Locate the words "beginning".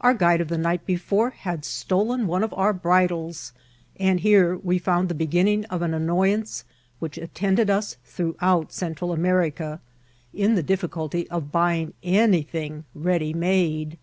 5.16-5.64